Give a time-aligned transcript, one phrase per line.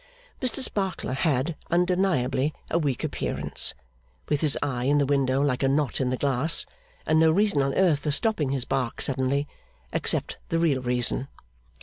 [0.41, 3.75] Mr Sparkler had, undeniably, a weak appearance;
[4.29, 6.65] with his eye in the window like a knot in the glass,
[7.05, 9.47] and no reason on earth for stopping his bark suddenly,
[9.93, 11.27] except the real reason.